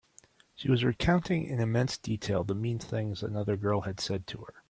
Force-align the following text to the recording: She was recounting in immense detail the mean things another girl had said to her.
She 0.55 0.67
was 0.67 0.83
recounting 0.83 1.43
in 1.45 1.59
immense 1.59 1.95
detail 1.95 2.43
the 2.43 2.55
mean 2.55 2.79
things 2.79 3.21
another 3.21 3.55
girl 3.55 3.81
had 3.81 3.99
said 3.99 4.25
to 4.25 4.39
her. 4.39 4.55